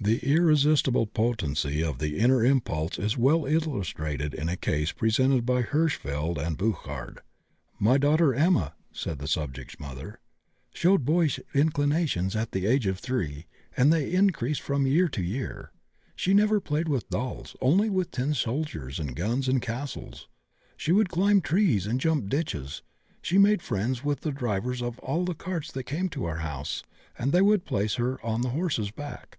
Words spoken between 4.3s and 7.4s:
in a case presented by Hirschfeld and Burchard: